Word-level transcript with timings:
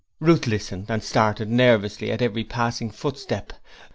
Ruth 0.19 0.47
listened 0.47 0.87
and 0.89 1.03
started 1.03 1.47
nervously 1.47 2.11
at 2.11 2.23
every 2.23 2.43
passing 2.43 2.89
footstep. 2.89 3.53